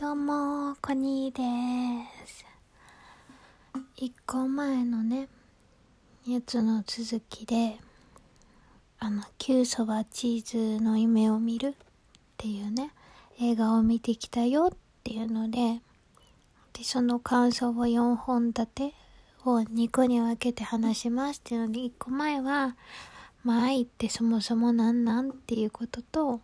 [0.00, 2.46] どうも、コニーです。
[3.96, 5.28] 一個前のね、
[6.26, 7.76] やつの続きで、
[8.98, 11.74] あの、旧そばチーズの夢を見るっ
[12.38, 12.94] ていうね、
[13.38, 15.82] 映画を見てきたよっていうので、
[16.72, 18.94] で、その感想を4本立て
[19.44, 22.74] を2個に分けて話しますっていうので、1個前は、
[23.44, 26.40] まあ愛ってそもそも何なんっていうことと、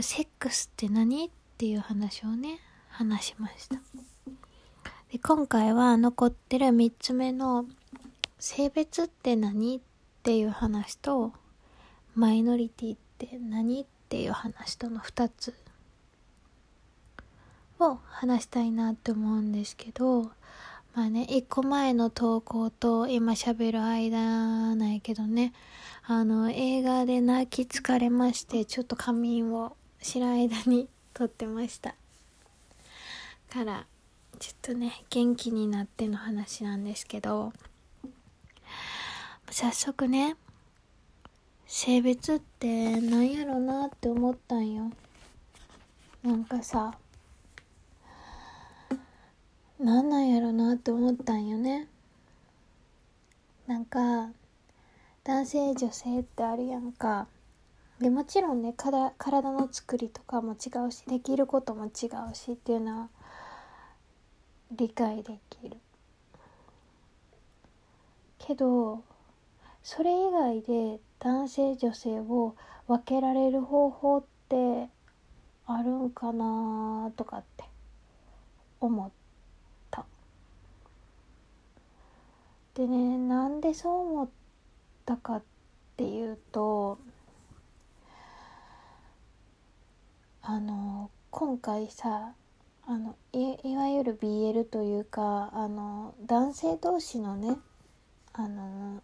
[0.00, 3.76] セックスって何ていう話をね、話しました。
[5.10, 7.64] で今回は残ってる3つ目の
[8.38, 9.80] 性別って何っ
[10.22, 11.32] ていう話と
[12.14, 15.54] マイノリティって何っていう話との2つ
[17.80, 20.24] を話したいなって思うんですけど
[20.94, 25.54] まあね1個前の投稿と今喋る間ないけどね
[26.04, 31.96] あの映画で泣き疲れましてちょっと仮眠を知る間に撮ってました。
[33.50, 33.86] から
[34.38, 37.52] ちょっとね元気になっての話なんですけど
[39.50, 40.36] 早速ね
[41.66, 44.92] 性別ってなんやろなって思ったんよ。
[46.22, 46.96] なんかさ
[49.80, 51.88] なんなんやろなって思ったんよね。
[53.66, 54.28] なんか
[55.24, 57.26] 男性女性ってあるやんか。
[58.00, 63.08] でもちろんね体の作りとかも違うしできることも違うしっていうのは
[64.70, 65.76] 理解できる。
[68.38, 69.02] けど
[69.82, 72.54] それ以外で男性女性を
[72.86, 74.88] 分けられる方法って
[75.66, 77.64] あるんかなとかって
[78.80, 79.10] 思っ
[79.90, 80.06] た。
[82.74, 84.28] でねなんでそう思っ
[85.04, 85.42] たかっ
[85.96, 86.98] ていうと
[90.50, 92.32] あの今回さ
[92.86, 97.58] あのいわゆる BL というかあの男性同士のね
[98.32, 99.02] あの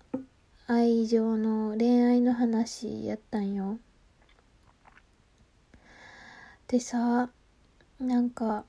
[0.66, 3.78] 愛情の恋愛の話やったんよ。
[6.66, 7.28] でさ
[8.00, 8.64] なんか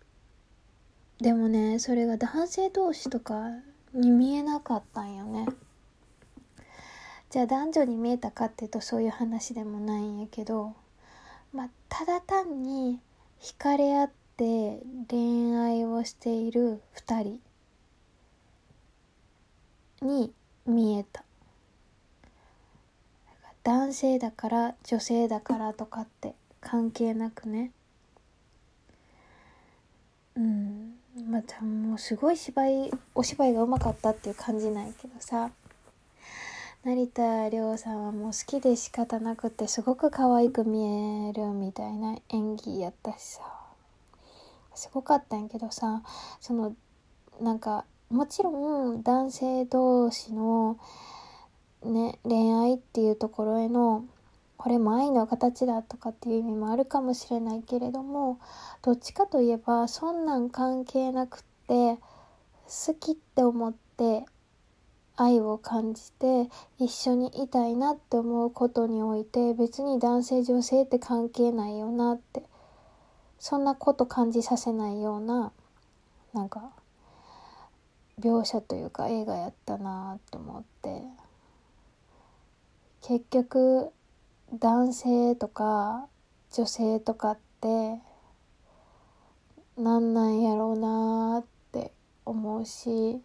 [1.21, 3.51] でもねそれが男性同士とか
[3.93, 5.47] に見えなかったんよね。
[7.29, 10.75] じゃあ男女に見えたかっていうとそういう話でもないんやけど
[11.55, 12.99] まあ、ただ単に
[13.39, 17.39] 惹かれ合って恋愛をしている2
[20.01, 20.33] 人に
[20.65, 21.23] 見えた。
[23.63, 27.71] 男性だから女性だからとかって関係なくね。
[30.35, 30.95] うん。
[31.29, 35.49] またもうすごい芝居お芝居がうまかったっていう感じないけどさ。
[36.85, 43.41] 成田凌さんはもう好きで仕方なくてすごく可愛く見えるみたいな演技やったしさ。
[44.75, 46.03] すごかったんやけどさ
[46.39, 46.75] その
[47.41, 48.51] なんかもちろ
[48.91, 50.77] ん男性同士の
[51.83, 54.05] ね恋愛っていうところへの
[54.55, 58.37] これも愛の形だとかっていう意味もあるかもしれないけれども
[58.83, 61.97] どっちかといえばそんなん関係なくって
[62.67, 64.25] 好きって思って
[65.17, 72.43] 愛を感じて一緒にいたいなって思うことにおいて別に男性女性って関係ないよなって
[73.39, 75.51] そんなこと感じさせないような
[76.33, 76.71] なんか
[78.19, 81.25] 描写というか映画やったなと思って。
[83.07, 83.91] 結局
[84.51, 86.07] 男性とか
[86.51, 87.99] 女性とかって
[89.77, 91.91] なんなんやろうなって
[92.25, 93.21] 思うし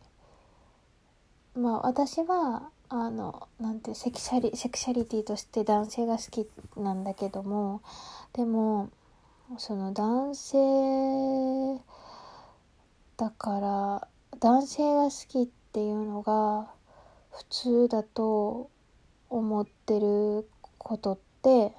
[1.55, 7.83] まあ私はあのなんてセクシャリセクシャリティとして男性が好きなんだけども
[8.33, 8.91] でも
[9.59, 10.59] その男性
[13.17, 16.71] だから男性が好きっていうのが
[17.31, 18.71] 普通だと
[19.29, 21.73] 思ってることって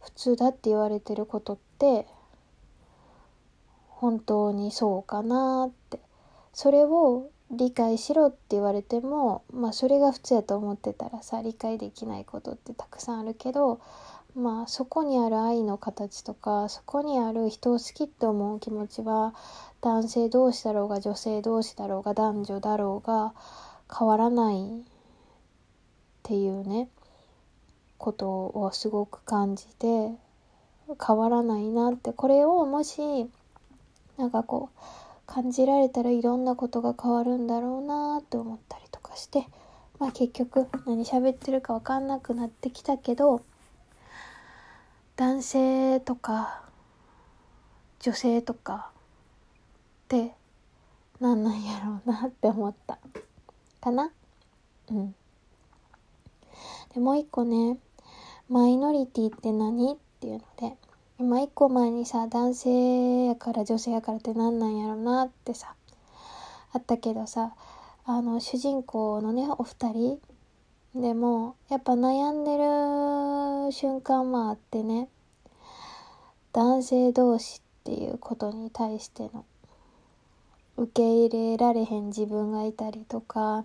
[0.00, 2.06] 普通だって言われてることって
[3.88, 6.00] 本当にそうかなって。
[6.52, 13.80] それを理解しろって言われてもまあそれが普通やと思ってたらさ理解できないことってたくさんあるけど
[14.34, 19.34] まあそこにある愛の形とかそこにある人を好きって思う気持ちは
[19.80, 23.32] 男性同士だろうが女性同士だろうが男女だろうが
[23.96, 24.82] 変わらないっ
[26.22, 26.88] ていうね
[27.96, 30.12] ことをすごく感じて
[31.06, 32.12] 変わらないなって。
[32.12, 33.00] これをもし
[34.16, 34.80] なんかこう
[35.28, 39.46] 感じられたらいろんなことが変わるんだろうなって思ったりとかして
[40.00, 43.42] まあ結局何喋ってるか分かんなくなってきたけど
[45.16, 46.62] 男性とか
[48.00, 50.32] 女性とかって
[51.20, 52.98] 何なんやろうなって思った。
[53.80, 54.10] かな？
[54.90, 55.14] うん。
[56.94, 57.76] でもう一個ね
[58.48, 59.94] マイノリティって何？
[59.94, 60.76] っていうので
[61.20, 65.74] 今一個前にさ男性やから女性やからって何なんやろなってさ
[66.72, 67.54] あったけどさ
[68.04, 70.20] あの主人公のねお二人
[70.94, 75.08] でもやっぱ悩んでる瞬間もあってね
[76.52, 79.44] 男性同士っていうことに対しての
[80.76, 83.64] 受け入れられへん自分がいたりとか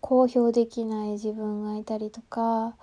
[0.00, 2.76] 公表できない自分がいたりとか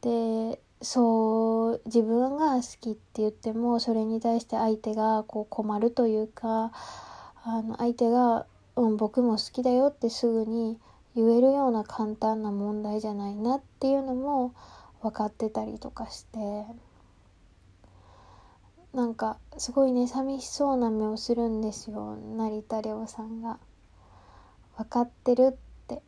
[0.00, 6.72] でそう自分が好きって言ってもそれに対して相手がこう困るというか
[7.44, 8.46] あの相手が
[8.76, 10.78] 「うん僕も好きだよ」ってすぐに
[11.14, 14.54] 言えるような簡単な問題じゃないなっていうのも
[15.02, 16.66] 分かってたりとかして
[18.94, 23.58] なんかすごいね寂しそうな目をするんですよ成田凌さんが。
[24.80, 25.56] 分かってるっ
[25.88, 26.02] て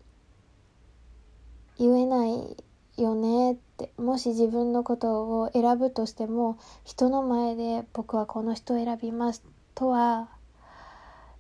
[1.78, 2.56] 言えない
[2.96, 9.42] よねってもし自分のことを選ぶとしても人の前で僕はこの人を選びます
[9.74, 10.28] とは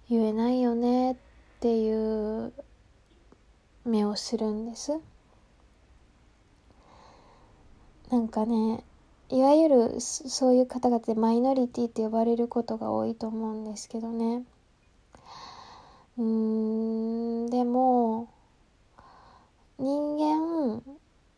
[0.08, 1.16] 言えないよねっ
[1.60, 2.52] ていう
[3.84, 4.92] 目をするんです。
[8.10, 8.84] なんかね
[9.30, 14.44] いわゆるそういう方々でマイノリティって呼ばれることが多いと思うんですけどね。
[16.18, 18.28] うんでも
[19.78, 20.82] 人間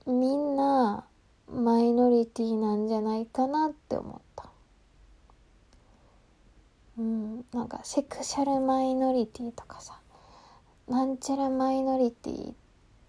[0.06, 1.04] みんな
[1.50, 4.48] マイノリティなんじゃないかなって思った。
[6.98, 9.98] うんなんかセクシャルマイノリティとかさ
[10.88, 12.54] なんちゃらマイノリティっ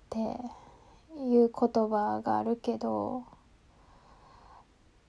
[0.09, 0.17] て
[1.19, 3.23] いう言葉があるけど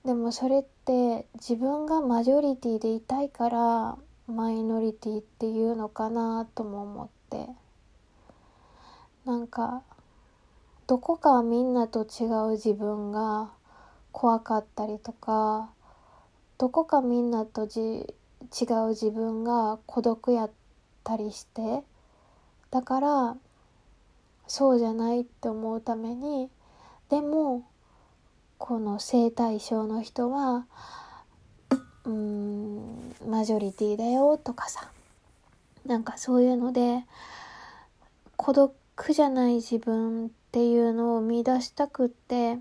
[0.05, 3.97] でもそれって自分がマジョリティでいたいから
[4.27, 7.47] マイノリティっていうのかなとも思って。
[9.27, 9.83] なんか
[10.87, 13.51] どこかみんなと違う自分が
[14.13, 15.69] 怖かったりとか
[16.57, 18.05] どこかみんなとじ違
[18.85, 20.51] う自分が孤独やっ
[21.03, 21.83] たりして
[22.71, 23.37] だから
[24.47, 26.49] そうじゃないって思うために
[27.09, 27.67] でも
[28.57, 30.65] この性対象の人は
[32.05, 34.89] うんマジョリティだよとかさ
[35.85, 37.03] なんかそういうので
[38.37, 42.57] 孤独苦じゃない自分っていうのを見出したくって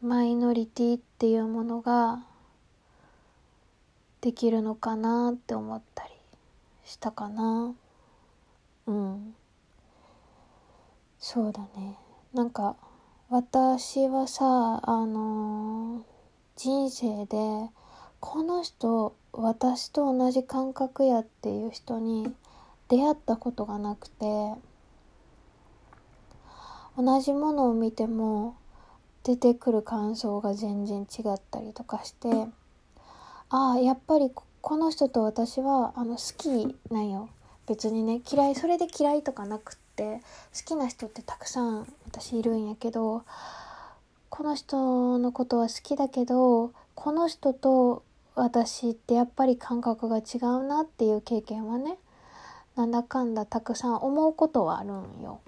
[0.00, 2.24] マイノリティっていうものが
[4.22, 6.10] できるのかなって思ったり
[6.86, 7.74] したかな。
[8.86, 9.34] うん
[11.18, 11.98] そうだね
[12.32, 12.76] なんか
[13.28, 16.02] 私はさあのー、
[16.56, 17.36] 人生で
[18.20, 22.34] この人私と同じ感覚やっていう人に
[22.88, 24.54] 出会ったことがなくて
[26.98, 28.56] 同じものを見ても
[29.22, 32.28] 出てくる感想が全然違ったりとかして
[33.50, 37.28] ああやっぱりこの人と私はあの好きなんよ
[37.68, 40.22] 別にね嫌いそれで嫌いとかなくって
[40.52, 43.22] 好きな人ってたくさん私いるんやけど
[44.28, 48.02] この人のことは好きだけどこの人と
[48.34, 51.96] 私ってやっぱり感覚が違うなっていう経験はね
[52.74, 55.40] なんだかんだたくさん思うことはあるんよ。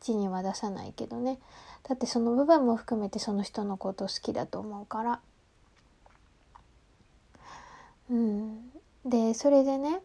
[0.00, 1.38] 口には出さないけどね。
[1.88, 5.20] だってその部分も含めてその人のこと好きだと思うから。
[8.10, 8.70] うん。
[9.04, 10.00] でそれでね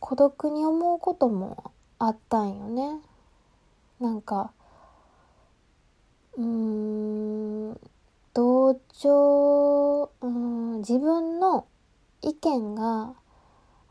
[0.00, 2.98] 孤独に思うこともあったんよね。
[4.00, 4.52] なんか
[6.36, 7.80] うーん
[8.34, 11.66] 同調うん自分の
[12.22, 13.14] 意見が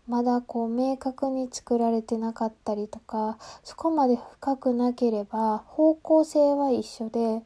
[0.08, 7.42] まだこう明確に作られてなかったりとかそこまで深くなければ方向性は一緒で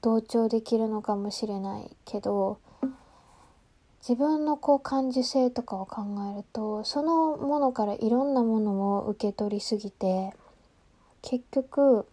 [0.00, 2.58] 同調できるのかもしれないけど
[4.08, 10.32] 自分のこう感受性とかを考えるとそのものからいろんなものを受け取りすぎて
[11.22, 12.06] 結局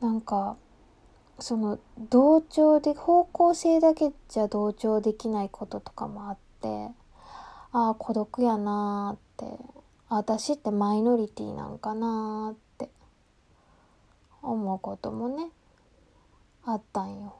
[0.00, 0.56] なんか
[1.38, 1.78] その
[2.10, 6.88] 同調で方向性だけじゃ同調できないこととかもあって
[7.72, 9.58] ああ孤独やなーって。
[10.08, 12.90] 私ってマイノリティなんかなーって。
[14.42, 15.50] 思うこともね
[16.64, 17.34] あったんよ。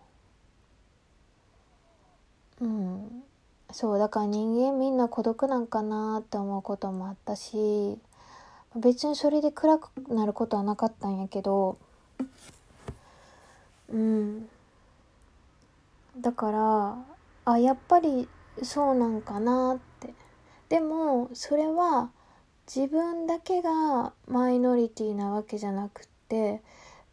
[2.61, 3.23] うん、
[3.73, 7.99] そうだから人間みんな孤独なんかなって思うこともあったし
[8.77, 11.79] 別にそれで暗くなることはなかったんやけど
[13.89, 14.49] うん。
[16.19, 16.99] だから
[17.47, 18.29] あやっぱり
[18.63, 19.90] そうなんかなって
[20.71, 22.11] でもそれは
[22.75, 26.63] 自分だけがマイノリティなわけじゃなくって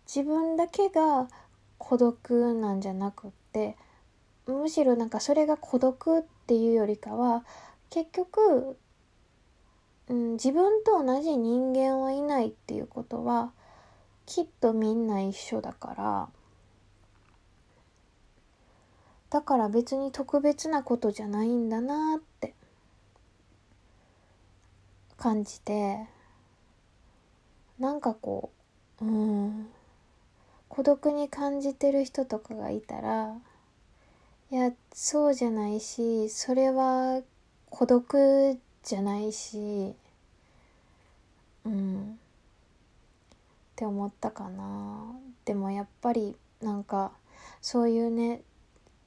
[0.05, 1.27] 自分だけが
[1.79, 3.75] 孤独なんじゃなくって
[4.45, 7.43] むしろなんかそれが孤独っていうよりかは
[7.89, 8.77] 結局、
[10.07, 13.51] うん、自分と同じ人間はいないっていうことは
[14.27, 16.29] きっとみんな一緒だから
[19.31, 22.53] だから別に特別なことじゃないんだなって
[25.27, 26.05] 感じて
[27.79, 28.49] なんかこ
[29.01, 29.67] ううん
[30.69, 33.35] 孤独に感じてる人とかがいたら
[34.51, 37.19] いやそうじゃないしそれは
[37.69, 39.93] 孤独じゃないし
[41.65, 45.11] うんって思ったかな。
[45.43, 47.11] でもやっぱりなんか
[47.61, 48.39] そういうね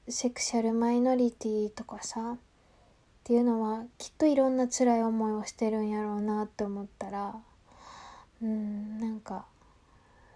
[0.07, 2.37] セクシャルマイノリティとかさ
[3.31, 7.33] っていうのはきっといろんな辛い思いをしてるんやろうなって思ったら
[8.41, 9.45] うんなんか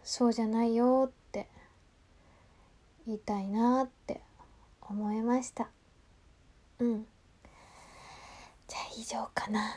[0.01, 1.49] そうじゃないよって
[3.05, 4.21] 言いたいなって
[4.79, 5.67] 思いました。
[6.79, 7.05] うん。
[8.69, 9.75] じゃあ以上かな。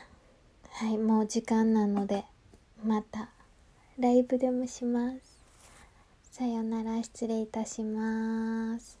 [0.69, 2.23] はいもう時間なので
[2.85, 3.27] また
[3.99, 5.17] ライブでもします。
[6.31, 8.98] さよなら失礼いたします。